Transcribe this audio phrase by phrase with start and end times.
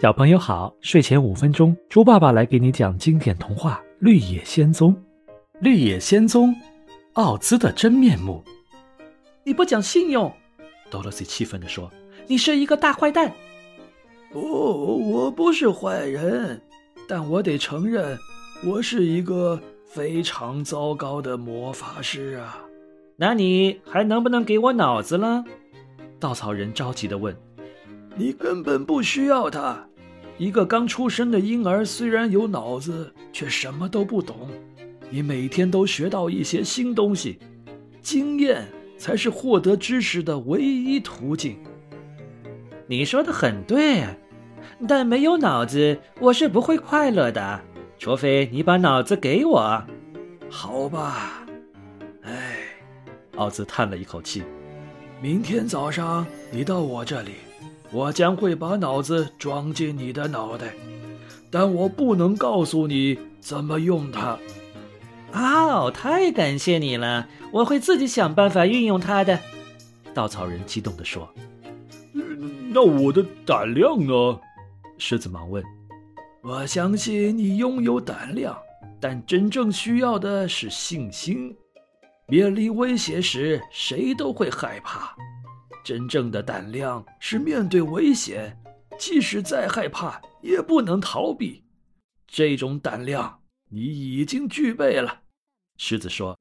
[0.00, 4.92] 小朋友好，睡前五分钟，猪爸爸来给你讲经典童话《绿野仙踪》。
[5.60, 6.54] 绿野仙踪，
[7.12, 8.42] 奥兹的真面目。
[9.44, 10.30] 你不讲信用，
[10.90, 11.88] 多萝西气愤地说
[12.26, 13.32] ：“你是一个大坏蛋。”
[14.32, 16.60] 不，我不是坏人，
[17.08, 18.18] 但我得承认，
[18.66, 22.58] 我是一个非常糟糕的魔法师啊。
[23.16, 25.44] 那你还能不能给我脑子了？
[26.18, 27.34] 稻草人着急地问。
[28.16, 29.86] 你根本不需要它。
[30.36, 34.48] 一个刚出生的婴儿虽然有脑子，却什么都不懂。
[35.10, 37.38] 你每天都学到一些新东西，
[38.00, 38.66] 经验
[38.98, 41.56] 才是获得知识的唯一途径。
[42.86, 44.04] 你说的很对，
[44.88, 47.60] 但没有脑子，我是不会快乐的。
[47.96, 49.82] 除非你把脑子给我。
[50.50, 51.46] 好吧。
[52.22, 52.56] 哎，
[53.36, 54.42] 奥兹叹了一口气。
[55.22, 57.30] 明天早上你到我这里。
[57.94, 60.74] 我将会把脑子装进你的脑袋，
[61.48, 64.36] 但我不能告诉你怎么用它。
[65.32, 67.28] 哦，太感谢你了！
[67.52, 69.38] 我会自己想办法运用它的。
[70.12, 71.32] 稻草人激动地说
[72.74, 74.40] ：“那我的胆量呢？”
[74.98, 75.62] 狮子忙问。
[76.42, 78.58] “我相信你拥有胆量，
[79.00, 81.56] 但真正需要的是信心。
[82.26, 85.14] 面临威胁时，谁都会害怕。”
[85.84, 88.58] 真正的胆量是面对危险，
[88.98, 91.62] 即使再害怕也不能逃避。
[92.26, 95.20] 这种胆量你已经具备了，
[95.76, 96.36] 狮子说。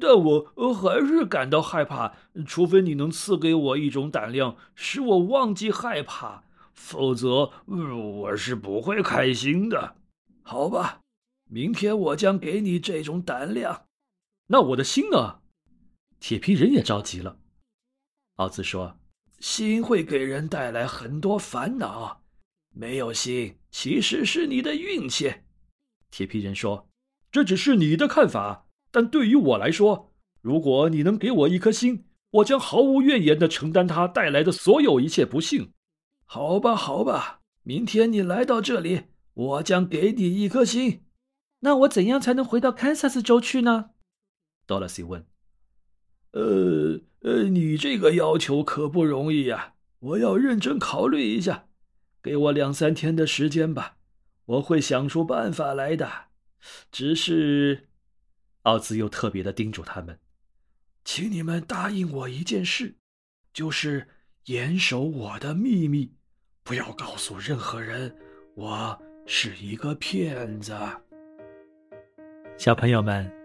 [0.00, 2.14] 但我还是感到害怕，
[2.46, 9.96] 除非你能赐给我一种胆量，使我忘记害怕，否则我是不会开心的。
[10.42, 11.00] 好吧，
[11.50, 13.84] 明天我将给你这种胆量。
[14.46, 15.40] 那我的心呢？
[16.18, 17.36] 铁皮人也着急了。
[18.40, 18.98] 奥兹说
[19.38, 22.22] ：“心会给人带来很多烦恼，
[22.72, 25.34] 没有心其实是你的运气。”
[26.10, 26.88] 铁皮人说
[27.30, 35.72] ：“这只是你的看法，但对于我来说，如果你能给我一颗心，我将毫无怨言地承担它带来的所有一切不幸。”
[36.24, 39.02] 好吧，好吧，明天你来到这里，
[39.34, 41.04] 我将给你一颗心。
[41.58, 43.90] 那我怎样才能回到堪萨斯州去呢？
[44.64, 45.26] 多萝西问。
[46.32, 49.74] 呃呃，你这个要求可不容易呀！
[49.98, 51.66] 我要认真考虑一下，
[52.22, 53.96] 给我两三天的时间吧，
[54.46, 56.08] 我会想出办法来的。
[56.92, 57.88] 只是，
[58.62, 60.18] 奥兹又特别的叮嘱他们，
[61.04, 62.94] 请你们答应我一件事，
[63.52, 64.08] 就是
[64.46, 66.14] 严守我的秘密，
[66.62, 68.16] 不要告诉任何人
[68.54, 70.72] 我是一个骗子。
[72.56, 73.39] 小朋友们。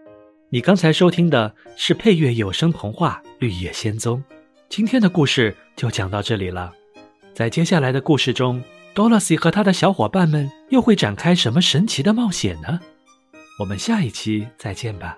[0.56, 4.20] 你刚才收听的是配乐有声童话《绿野仙踪》，
[4.70, 6.72] 今天的故事就讲到这里了。
[7.34, 8.64] 在接下来的故事中
[8.94, 12.80] 多萝西和他的小伙伴们又会展开什么神奇的冒险呢？
[13.60, 15.18] 我们下一期再见吧。